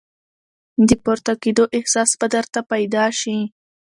[0.87, 3.37] د پورته کېدو احساس به درته پیدا شي!